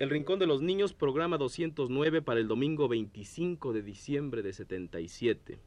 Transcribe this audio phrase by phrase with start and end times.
[0.00, 5.60] El Rincón de los Niños, programa 209 para el domingo 25 de diciembre de 77.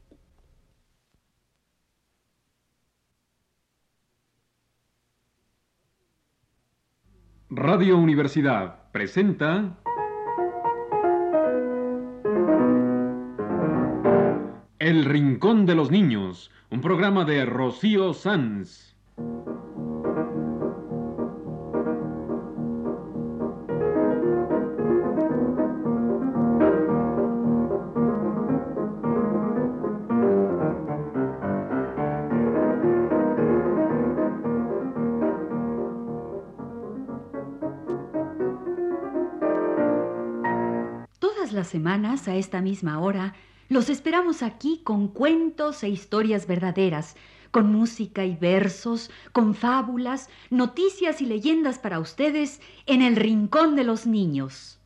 [7.48, 9.78] Radio Universidad presenta
[14.80, 18.96] El Rincón de los Niños, un programa de Rocío Sanz.
[41.94, 43.34] Semanas, a esta misma hora,
[43.68, 47.14] los esperamos aquí con cuentos e historias verdaderas,
[47.52, 53.84] con música y versos, con fábulas, noticias y leyendas para ustedes en el Rincón de
[53.84, 54.80] los Niños.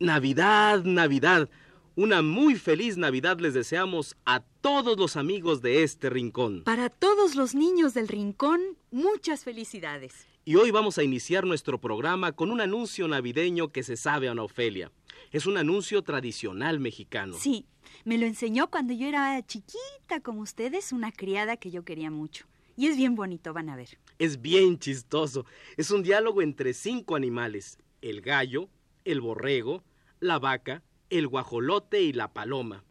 [0.00, 1.48] Navidad, Navidad.
[1.94, 6.64] Una muy feliz Navidad les deseamos a todos los amigos de este rincón.
[6.64, 8.60] Para todos los niños del rincón,
[8.90, 10.26] muchas felicidades.
[10.48, 14.44] Y hoy vamos a iniciar nuestro programa con un anuncio navideño que se sabe, Ana
[14.44, 14.92] Ofelia.
[15.32, 17.36] Es un anuncio tradicional mexicano.
[17.36, 17.66] Sí,
[18.04, 22.46] me lo enseñó cuando yo era chiquita como ustedes, una criada que yo quería mucho.
[22.76, 23.98] Y es bien bonito, van a ver.
[24.20, 25.46] Es bien chistoso.
[25.76, 27.80] Es un diálogo entre cinco animales.
[28.00, 28.68] El gallo,
[29.04, 29.82] el borrego,
[30.20, 32.84] la vaca, el guajolote y la paloma.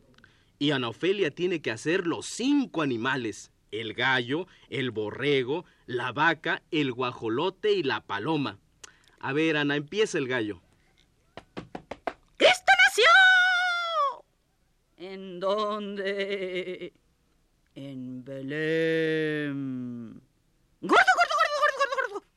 [0.60, 3.50] Y Ana Ofelia tiene que hacer los cinco animales.
[3.82, 8.58] El gallo, el borrego, la vaca, el guajolote y la paloma.
[9.20, 10.62] A ver, Ana, empieza el gallo.
[12.38, 13.06] ¡Cristo nació!
[14.96, 16.94] ¿En dónde?
[17.76, 20.22] En Belén.
[20.80, 22.28] ¡Gordo, gordo, gordo, gordo, gordo, gordo!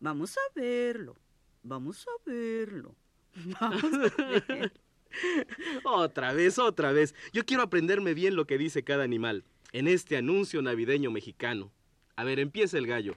[0.00, 1.16] Vamos a verlo.
[1.62, 2.96] Vamos a verlo.
[3.60, 4.70] Vamos a verlo.
[5.84, 7.14] Otra vez, otra vez.
[7.34, 11.72] Yo quiero aprenderme bien lo que dice cada animal en este anuncio navideño mexicano.
[12.16, 13.14] A ver, empieza el gallo.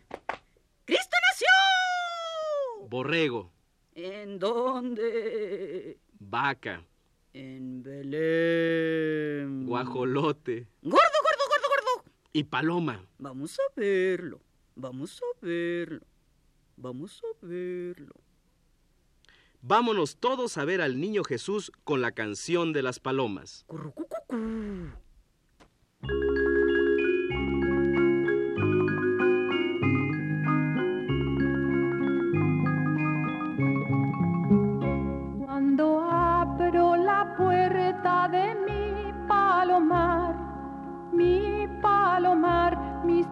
[0.86, 2.88] ¡Cristo nació!
[2.90, 3.52] Borrego,
[3.94, 5.98] ¿En dónde?
[6.20, 6.84] vaca,
[7.34, 9.66] En Belén.
[9.66, 12.12] guajolote ¡Gordo, gordo, gordo, gordo!
[12.34, 13.06] y paloma.
[13.18, 14.42] Vamos a verlo.
[14.76, 16.02] Vamos a verlo.
[16.78, 18.14] Vamos a verlo.
[19.62, 23.64] Vámonos todos a ver al niño Jesús con la canción de las palomas.
[23.68, 24.92] Currucucucú.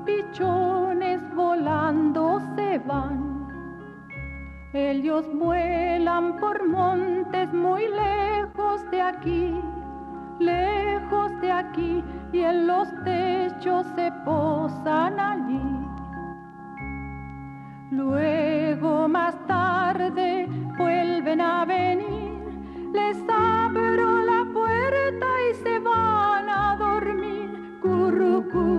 [0.05, 3.33] Pichones volando se van.
[4.73, 9.61] Ellos vuelan por montes muy lejos de aquí,
[10.39, 15.83] lejos de aquí, y en los techos se posan allí.
[17.91, 22.41] Luego más tarde vuelven a venir,
[22.91, 27.79] les abro la puerta y se van a dormir.
[27.83, 28.72] Currucú,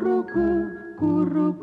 [0.00, 1.59] currucú, currucú,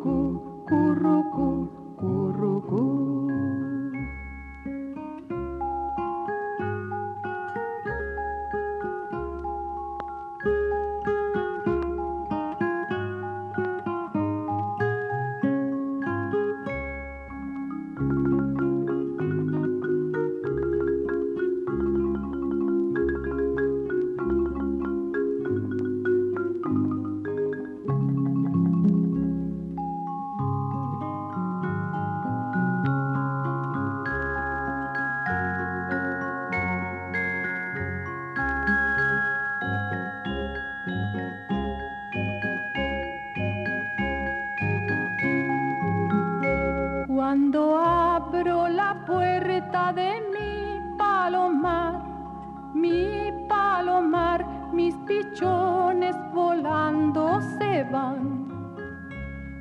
[54.77, 58.45] mis pichones volando se van.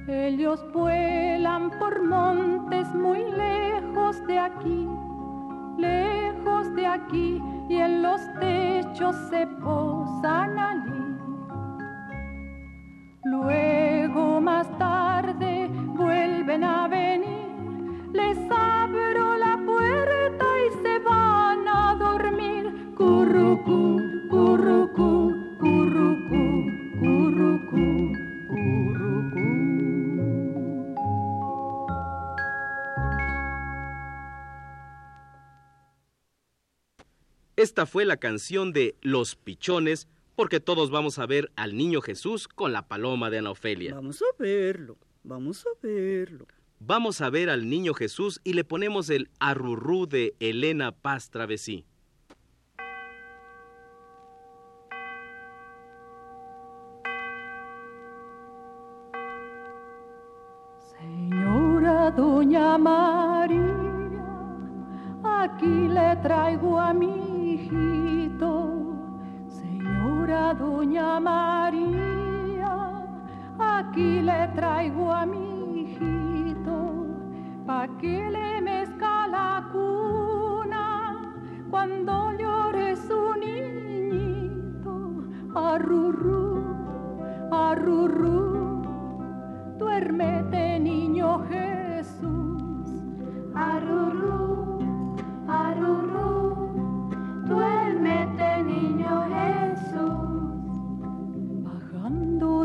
[0.07, 4.87] Ellos vuelan por montes muy lejos de aquí,
[5.79, 11.07] lejos de aquí, y en los techos se posan allí.
[13.25, 22.93] Luego más tarde vuelven a venir, les abro la puerta y se van a dormir.
[22.99, 23.96] Currucú.
[37.57, 42.49] Esta fue la canción de Los Pichones, porque todos vamos a ver al niño Jesús
[42.49, 43.95] con la paloma de Ana Ofelia.
[43.95, 46.47] Vamos a verlo, vamos a verlo.
[46.81, 51.87] Vamos a ver al niño Jesús y le ponemos el arrurrú de Elena Paz Travesí.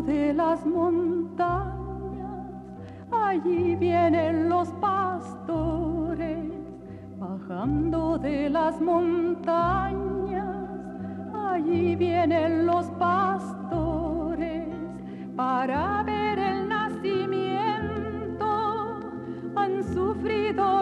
[0.05, 1.75] De las montañas,
[3.11, 6.51] allí vienen los pastores.
[7.19, 10.57] Bajando de las montañas,
[11.33, 14.67] allí vienen los pastores
[15.35, 18.45] para ver el nacimiento.
[19.55, 20.80] Han sufrido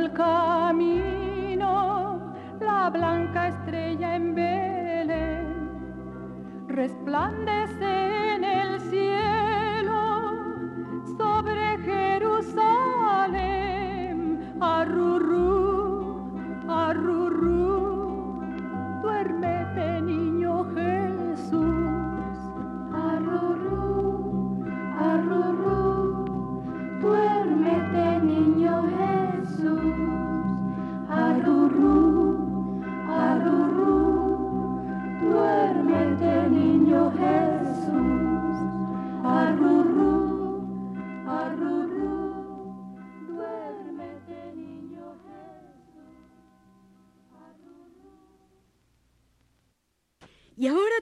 [0.00, 1.64] el camino,
[2.60, 5.46] la blanca estrella en Belén.
[6.68, 7.89] Resplandece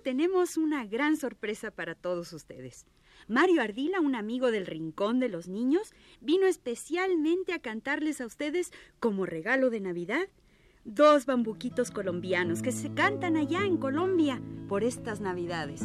[0.09, 2.87] tenemos una gran sorpresa para todos ustedes.
[3.27, 8.73] Mario Ardila, un amigo del Rincón de los Niños, vino especialmente a cantarles a ustedes
[9.01, 10.27] como regalo de Navidad
[10.87, 15.83] dos bambuquitos colombianos que se cantan allá en Colombia por estas Navidades.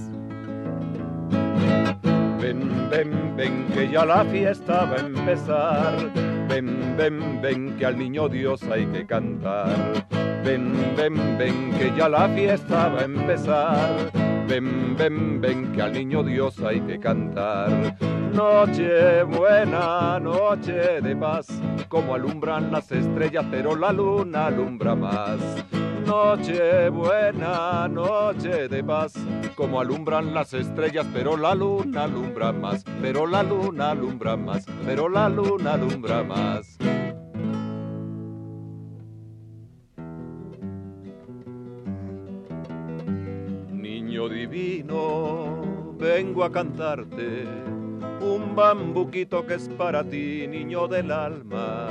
[2.43, 5.95] Ven, ven, ven, que ya la fiesta va a empezar.
[6.49, 10.05] Ven, ven, ven, que al niño Dios hay que cantar.
[10.43, 14.11] Ven, ven, ven, que ya la fiesta va a empezar.
[14.49, 17.95] Ven, ven, ven, que al niño Dios hay que cantar.
[18.33, 21.47] Noche buena, noche de paz,
[21.87, 25.39] como alumbran las estrellas, pero la luna alumbra más.
[26.05, 29.13] Noche buena, noche de paz,
[29.55, 35.07] como alumbran las estrellas, pero la luna alumbra más, pero la luna alumbra más, pero
[35.07, 36.77] la luna alumbra más.
[43.71, 47.45] Niño divino, vengo a cantarte
[48.23, 51.89] un bambuquito que es para ti, niño del alma.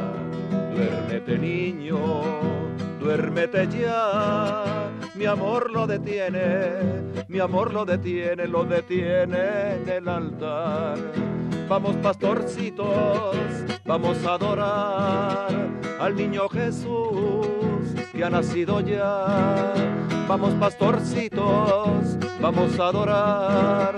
[0.74, 1.98] Duérmete, niño,
[3.02, 4.90] duérmete ya.
[5.14, 10.98] Mi amor lo detiene, mi amor lo detiene, lo detiene en el altar.
[11.68, 13.36] Vamos, pastorcitos,
[13.84, 15.48] vamos a adorar
[16.00, 19.74] al niño Jesús que ha nacido ya.
[20.28, 23.94] Vamos, pastorcitos, vamos a adorar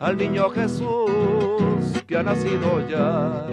[0.00, 3.46] al niño Jesús que ha nacido ya.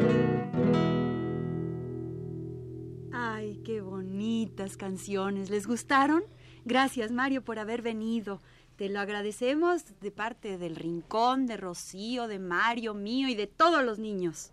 [4.65, 5.49] Bonitas canciones.
[5.49, 6.23] ¿Les gustaron?
[6.65, 8.41] Gracias, Mario, por haber venido.
[8.75, 13.83] Te lo agradecemos de parte del Rincón, de Rocío, de Mario, mío y de todos
[13.83, 14.51] los niños.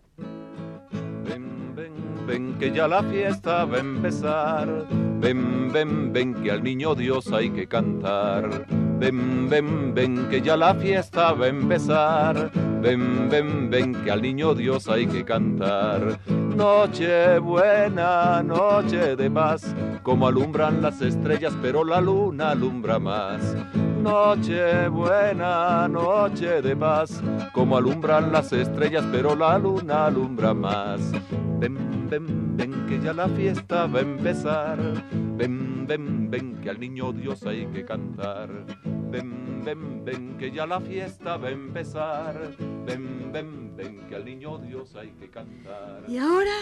[1.25, 1.93] Ven, ven,
[2.27, 4.87] ven, que ya la fiesta va a empezar.
[5.19, 8.92] Ven, ven, ven, que al niño Dios hay que cantar.
[9.03, 12.49] Ven, ven, ven, que ya la fiesta va a empezar.
[12.81, 16.21] Ven, ven, ven, que al niño Dios hay que cantar.
[16.29, 23.41] Noche buena, noche de paz, como alumbran las estrellas, pero la luna alumbra más.
[24.01, 31.11] Noche buena, noche de paz, como alumbran las estrellas, pero la luna alumbra más.
[31.59, 34.79] Ven, ven, ven, que ya la fiesta va a empezar.
[35.35, 38.49] Ven, ven, ven, que al niño Dios hay que cantar.
[39.11, 42.55] Ven, ven, ven, que ya la fiesta va a empezar.
[42.85, 46.03] Ven, ven, ven, que al niño Dios hay que cantar.
[46.07, 46.55] Y ahora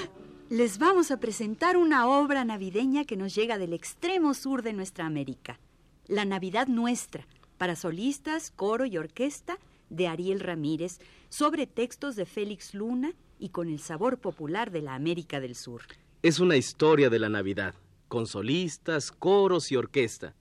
[0.49, 5.05] les vamos a presentar una obra navideña que nos llega del extremo sur de nuestra
[5.05, 5.59] América.
[6.07, 7.25] La Navidad Nuestra,
[7.57, 9.57] para solistas, coro y orquesta
[9.89, 10.99] de Ariel Ramírez,
[11.29, 15.83] sobre textos de Félix Luna y con el sabor popular de la América del Sur.
[16.21, 17.73] Es una historia de la Navidad,
[18.11, 20.35] con solistas, coros y orquesta.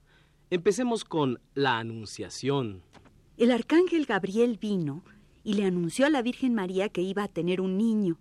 [0.50, 2.82] Empecemos con la Anunciación.
[3.36, 5.04] El arcángel Gabriel vino
[5.44, 8.18] y le anunció a la Virgen María que iba a tener un niño,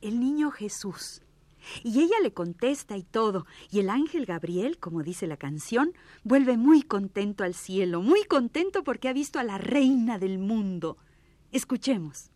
[0.00, 1.22] el niño Jesús.
[1.82, 5.92] Y ella le contesta y todo, y el ángel Gabriel, como dice la canción,
[6.22, 10.98] vuelve muy contento al cielo, muy contento porque ha visto a la reina del mundo.
[11.50, 12.31] Escuchemos.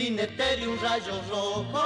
[0.00, 1.82] Jinete de un rayo rojo,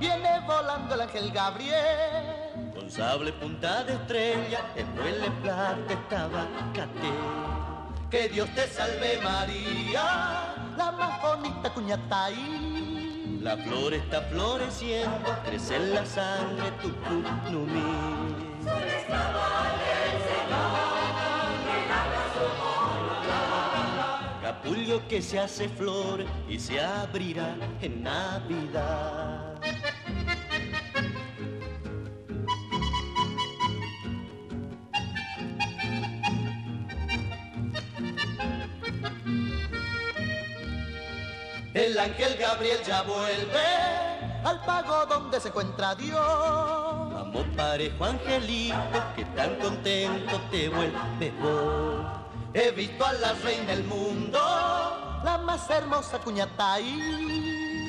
[0.00, 2.72] viene volando el ángel Gabriel.
[2.74, 7.12] Con sable punta de estrella, en duele plata estaba Cate.
[8.10, 13.38] Que Dios te salve María, la más bonita cuñata ahí.
[13.42, 16.88] La flor está floreciendo, crece en la sangre tu
[17.52, 18.55] numí.
[24.62, 29.54] Capullo que se hace flor y se abrirá en Navidad.
[41.74, 43.60] El ángel Gabriel ya vuelve
[44.44, 46.16] al pago donde se encuentra Dios.
[46.18, 52.25] Vamos parejo angelito que tan contento te vuelve vos.
[52.58, 54.38] He visto a la reina del mundo,
[55.22, 56.86] la más hermosa cuñatay.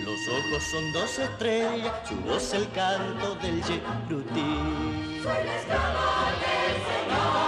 [0.03, 5.21] Los ojos son dos estrellas, su voz el canto del Yerutí.
[5.23, 7.47] Soy la esclava del Señor,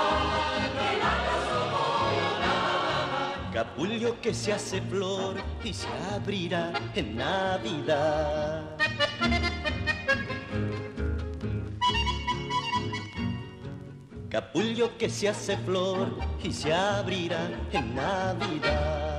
[3.50, 8.64] que Capullo que se hace flor y se abrirá en Navidad.
[14.30, 19.10] Capullo que se hace flor y se abrirá en Navidad.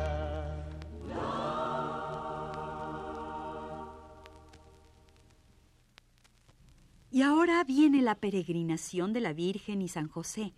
[7.10, 10.52] Y ahora viene la peregrinación de la Virgen y San José.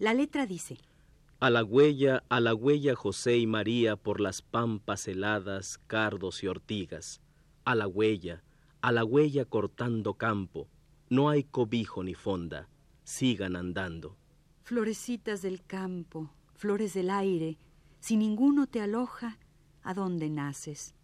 [0.00, 0.78] La letra dice,
[1.38, 6.48] A la huella, a la huella José y María por las pampas heladas, cardos y
[6.48, 7.20] ortigas.
[7.64, 8.42] A la huella,
[8.80, 10.68] a la huella cortando campo.
[11.08, 12.68] No hay cobijo ni fonda.
[13.04, 14.16] Sigan andando.
[14.62, 17.58] Florecitas del campo, flores del aire,
[18.00, 19.38] si ninguno te aloja,
[19.82, 20.94] ¿a dónde naces?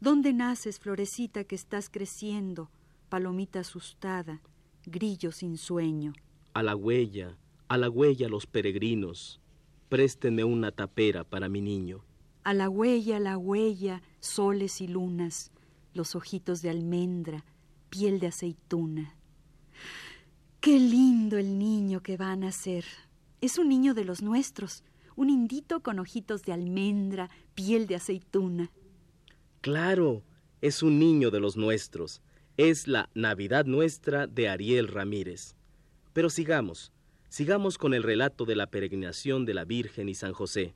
[0.00, 2.70] ¿Dónde naces, florecita que estás creciendo,
[3.08, 4.42] palomita asustada,
[4.84, 6.12] grillo sin sueño?
[6.52, 7.36] A la huella,
[7.68, 9.40] a la huella los peregrinos,
[9.88, 12.04] préstenme una tapera para mi niño.
[12.44, 15.50] A la huella, a la huella, soles y lunas,
[15.94, 17.44] los ojitos de almendra,
[17.88, 19.14] piel de aceituna.
[20.60, 22.84] Qué lindo el niño que va a nacer.
[23.40, 24.82] Es un niño de los nuestros,
[25.14, 28.72] un indito con ojitos de almendra, piel de aceituna.
[29.60, 30.24] Claro,
[30.60, 32.22] es un niño de los nuestros.
[32.56, 35.54] Es la Navidad nuestra de Ariel Ramírez.
[36.12, 36.92] Pero sigamos,
[37.28, 40.74] sigamos con el relato de la peregrinación de la Virgen y San José.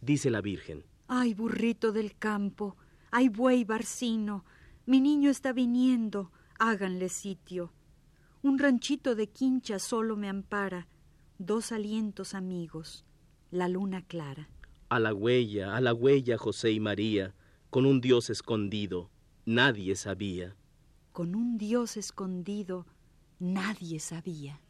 [0.00, 0.82] Dice la Virgen.
[1.08, 2.78] Ay, burrito del campo,
[3.10, 4.46] ay, buey barcino,
[4.86, 7.70] mi niño está viniendo, háganle sitio.
[8.42, 10.88] Un ranchito de quincha solo me ampara,
[11.38, 13.04] dos alientos amigos,
[13.50, 14.48] la luna clara.
[14.88, 17.34] A la huella, a la huella José y María,
[17.68, 19.10] con un Dios escondido,
[19.44, 20.56] nadie sabía.
[21.12, 22.86] Con un Dios escondido,
[23.38, 24.62] nadie sabía.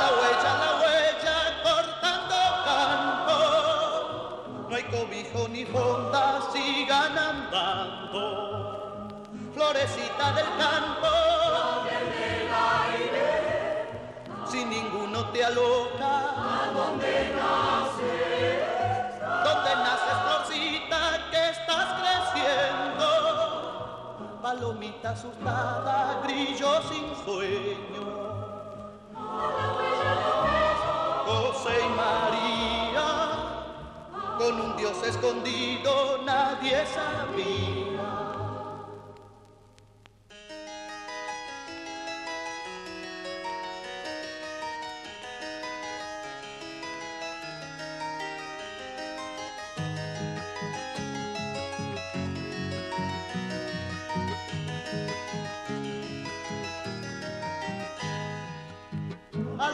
[0.00, 3.38] la huella, a la huella, cortando campo.
[4.70, 8.22] No hay cobijo ni fonda, sigan andando.
[9.54, 11.08] Florecita del campo.
[14.48, 16.06] Si ninguno te aloca.
[16.06, 18.55] ¿A dónde naces?
[24.76, 28.04] Palomita asustada, grillo sin sueño.
[31.24, 33.08] José y María,
[34.38, 37.85] con un Dios escondido nadie sabía.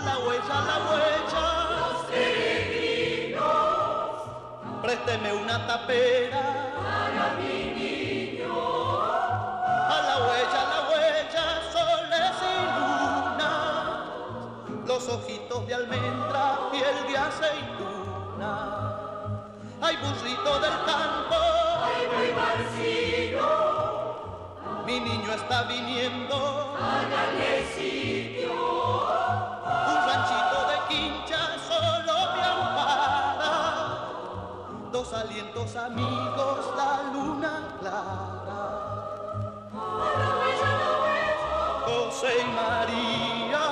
[0.05, 1.45] La huella, la huella.
[1.81, 3.43] Los peregrinos.
[4.83, 6.43] Présteme una tapera.
[6.77, 8.55] Para mi niño.
[9.01, 13.53] A la huella, la huella, soles y luna.
[14.87, 18.53] Los ojitos de almendra, piel de aceituna.
[19.81, 21.37] Ay, burrito del campo.
[21.85, 22.31] Ay, muy
[24.87, 26.37] Mi niño está viniendo.
[26.75, 28.32] Un
[35.76, 38.62] amigos, la luna clara.
[41.87, 43.64] José y María,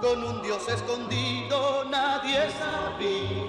[0.00, 3.43] con un Dios escondido nadie sabía.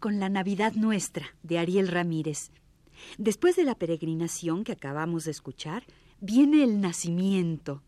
[0.00, 2.50] Con la Navidad Nuestra de Ariel Ramírez.
[3.16, 5.84] Después de la peregrinación que acabamos de escuchar,
[6.20, 7.84] viene el nacimiento.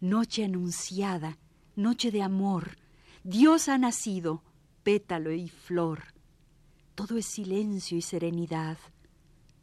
[0.00, 1.36] Noche anunciada,
[1.74, 2.76] noche de amor.
[3.24, 4.44] Dios ha nacido,
[4.84, 6.04] pétalo y flor.
[6.94, 8.78] Todo es silencio y serenidad.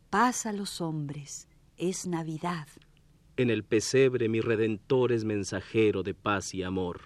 [0.10, 2.68] Paz a los hombres, es Navidad.
[3.38, 7.04] En el pesebre mi redentor es mensajero de paz y amor.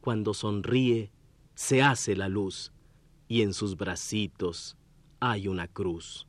[0.00, 1.10] Cuando sonríe,
[1.56, 2.72] se hace la luz,
[3.30, 4.76] y en sus bracitos
[5.20, 6.26] hay una cruz.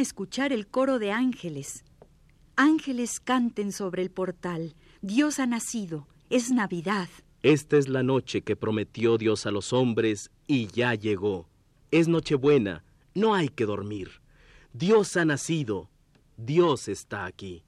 [0.00, 1.84] Escuchar el coro de ángeles.
[2.56, 4.74] Ángeles canten sobre el portal.
[5.02, 6.06] Dios ha nacido.
[6.30, 7.08] Es Navidad.
[7.42, 11.48] Esta es la noche que prometió Dios a los hombres y ya llegó.
[11.90, 12.82] Es Nochebuena,
[13.14, 14.10] no hay que dormir.
[14.72, 15.88] Dios ha nacido,
[16.36, 17.62] Dios está aquí.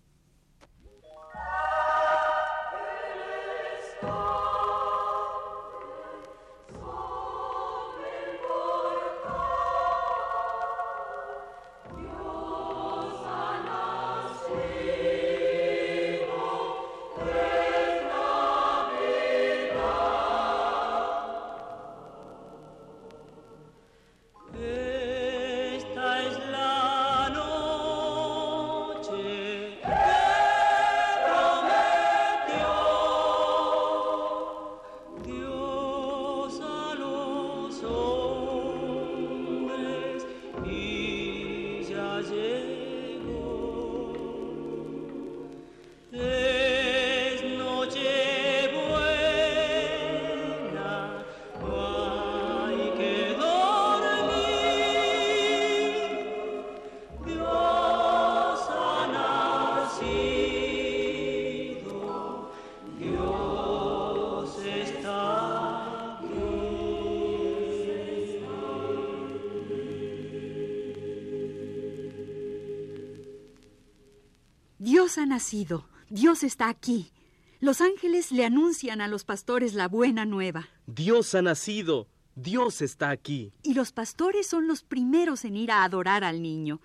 [75.18, 77.10] Dios ha nacido, Dios está aquí.
[77.58, 80.68] Los ángeles le anuncian a los pastores la buena nueva.
[80.86, 83.52] Dios ha nacido, Dios está aquí.
[83.64, 86.80] Y los pastores son los primeros en ir a adorar al niño.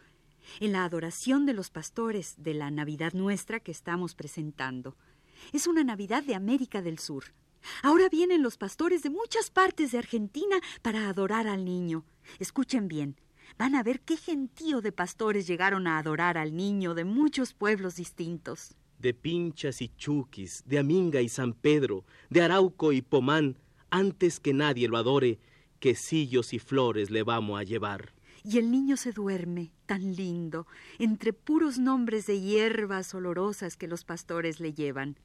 [0.60, 4.98] En la adoración de los pastores de la Navidad nuestra que estamos presentando.
[5.52, 7.36] Es una Navidad de América del Sur.
[7.84, 12.04] Ahora vienen los pastores de muchas partes de Argentina para adorar al niño.
[12.40, 13.16] Escuchen bien,
[13.58, 17.96] van a ver qué gentío de pastores llegaron a adorar al niño de muchos pueblos
[17.96, 18.76] distintos.
[19.00, 23.58] De Pinchas y Chuquis, de Aminga y San Pedro, de Arauco y Pomán,
[23.90, 25.40] antes que nadie lo adore,
[25.80, 28.14] quesillos y flores le vamos a llevar.
[28.44, 30.68] Y el niño se duerme, tan lindo,
[31.00, 35.18] entre puros nombres de hierbas olorosas que los pastores le llevan.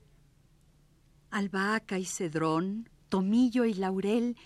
[1.31, 4.37] Albahaca y cedrón, tomillo y laurel,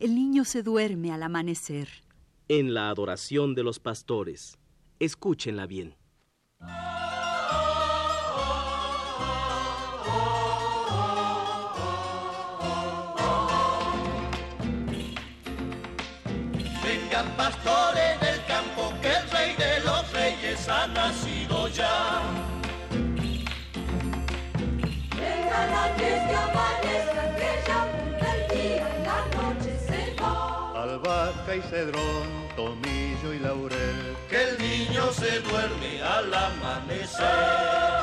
[0.00, 1.88] el niño se duerme al amanecer.
[2.54, 4.58] En la adoración de los pastores.
[4.98, 5.96] Escúchenla bien.
[16.84, 22.20] Vengan pastores del campo, que el rey de los reyes ha nacido ya.
[25.16, 27.80] Vengan antes que amanezca, que ya
[28.30, 30.82] el día y la noche se va.
[30.82, 34.16] Albahaca y cedrón, tomillo y laurel.
[34.28, 38.02] Que el niño se duerme al amanecer.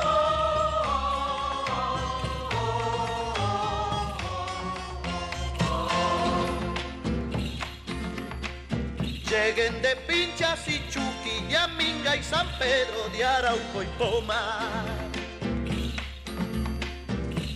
[9.30, 14.66] Lleguen de Pinchas y Chuqui, de Aminga y San Pedro, de Arauco y Pomar.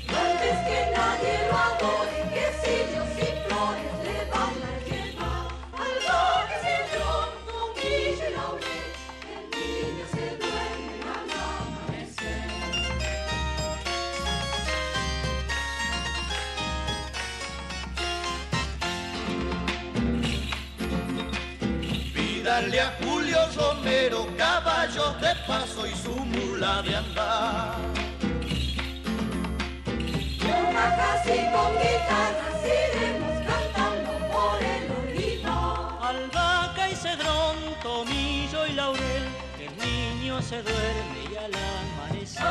[0.09, 3.14] Antes que nadie lo adore, quesillos y flores
[23.15, 27.77] Julio Romero caballos de paso y su mula de andar.
[30.43, 35.99] Una casi con guitarras iremos cantando por el olivo.
[36.03, 39.25] Albahaca y cedrón, tomillo y laurel,
[39.61, 42.45] el niño se duerme y al amanecer.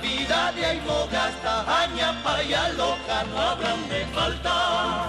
[0.00, 5.08] Hay Navidad y hay mogasta, añapa y aloja no habrán de faltar.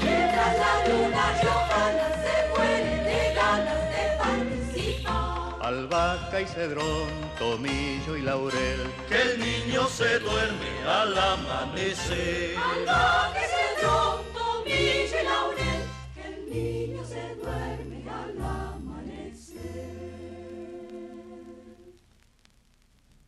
[0.00, 5.54] Mientras la luna riojana se muere de ganas de participar.
[5.60, 8.90] Albahaca y cedrón, tomillo y laurel.
[9.08, 12.56] Que el niño se duerme al amanecer.
[12.56, 15.63] Albahaca y cedrón, tomillo y laurel,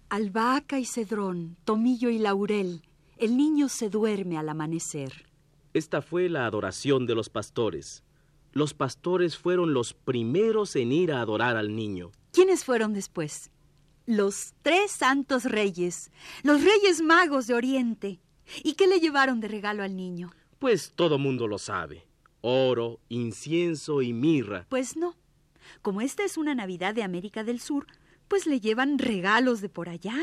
[0.09, 2.83] Albahaca y cedrón, tomillo y laurel,
[3.17, 5.27] el niño se duerme al amanecer.
[5.75, 8.05] Esta fue la adoración de los pastores.
[8.53, 12.13] Los pastores fueron los primeros en ir a adorar al niño.
[12.33, 13.51] ¿Quiénes fueron después?
[14.07, 16.13] Los tres santos reyes,
[16.45, 18.21] los reyes magos de Oriente.
[18.63, 20.31] ¿Y qué le llevaron de regalo al niño?
[20.61, 22.07] Pues todo mundo lo sabe.
[22.43, 24.67] Oro, incienso y mirra.
[24.69, 25.17] Pues no.
[25.83, 27.87] Como esta es una Navidad de América del Sur,
[28.29, 30.17] pues le llevan regalos de por allá,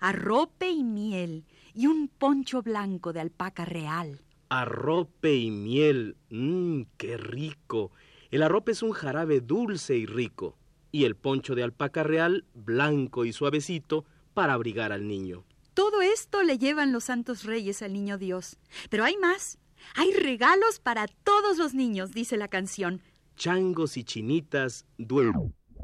[0.00, 4.20] arrope y miel y un poncho blanco de alpaca real.
[4.48, 6.16] Arrope y miel.
[6.30, 7.90] Mmm, qué rico.
[8.30, 10.56] El arrope es un jarabe dulce y rico.
[10.92, 14.04] Y el poncho de alpaca real, blanco y suavecito,
[14.34, 15.44] para abrigar al niño.
[15.74, 18.56] Todo esto le llevan los santos reyes al niño Dios.
[18.88, 19.58] Pero hay más.
[19.94, 23.02] Hay regalos para todos los niños, dice la canción.
[23.36, 24.86] Changos y chinitas,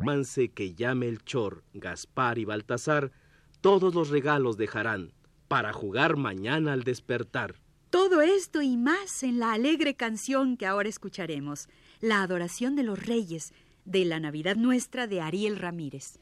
[0.03, 3.13] duérmanse que llame el chor, Gaspar y Baltasar,
[3.61, 5.13] todos los regalos dejarán
[5.47, 7.55] para jugar mañana al despertar.
[7.91, 11.69] Todo esto y más en la alegre canción que ahora escucharemos,
[12.01, 13.53] La adoración de los reyes,
[13.85, 16.19] de la Navidad nuestra de Ariel Ramírez.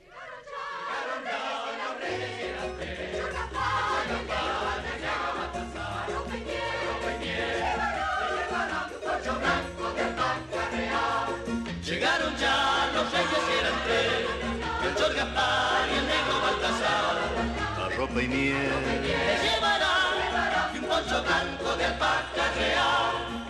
[18.19, 18.71] Y miel.
[18.91, 23.47] Te llevarán y un poncho blanco de alpaca real.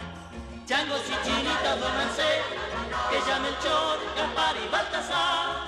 [0.67, 2.29] Changos y chinitas, duérmanse,
[3.11, 5.67] que llame el Chor, Gaspar y Baltasar.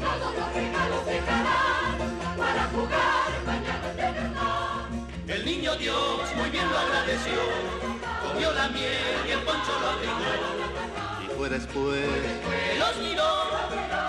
[0.00, 4.88] Todos los regalos dejarán para jugar mañana de verdad.
[5.28, 7.40] El niño Dios muy bien lo agradeció,
[8.26, 11.24] comió la miel y el poncho lo abrigó.
[11.24, 13.32] Y fue después Que los miró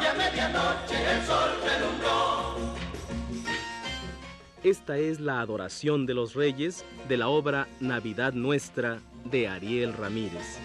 [0.01, 2.72] y a medianoche el sol relumbró.
[4.63, 10.57] Esta es la adoración de los reyes de la obra Navidad Nuestra de Ariel Ramírez.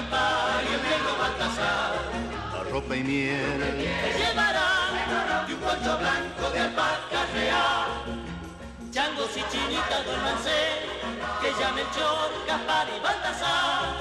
[0.00, 1.92] Gaspar y el viejo Baltasar.
[2.54, 7.90] la ropa y miel, que llevarán de un poncho blanco de alpaca real.
[8.90, 10.56] Changos y chinitas duérmanse,
[11.42, 13.96] que ya Melchor, Gaspar y Baltasar.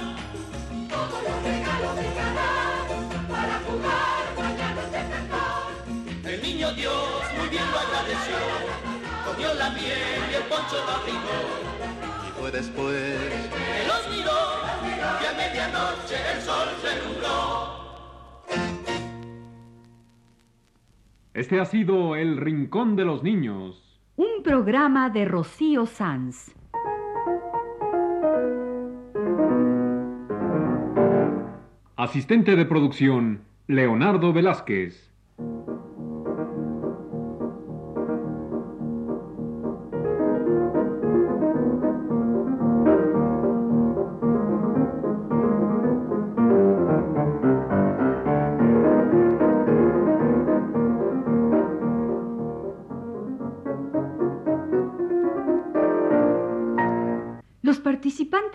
[0.87, 5.67] Todos los regalos dejarán para jugar mañana de cantar.
[6.23, 8.39] El niño Dios muy bien lo agradeció,
[9.25, 11.39] comió la miel y el poncho lo abrigó.
[12.25, 14.59] y fue después Que los miró
[14.99, 17.79] y a medianoche el sol relumbró.
[21.33, 24.01] Este ha sido El Rincón de los Niños.
[24.17, 26.53] Un programa de Rocío Sanz.
[31.95, 35.09] Asistente de producción, Leonardo Velázquez.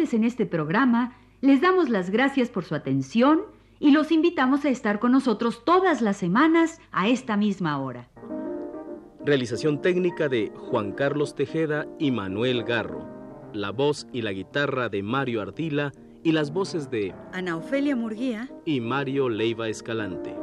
[0.05, 3.43] Participantes en este programa les damos las gracias por su atención
[3.81, 8.09] y los invitamos a estar con nosotros todas las semanas a esta misma hora.
[9.25, 13.07] Realización técnica de Juan Carlos Tejeda y Manuel Garro.
[13.53, 18.49] La voz y la guitarra de Mario Ardila y las voces de Ana Ofelia Murguía
[18.65, 20.35] y Mario Leiva Escalante.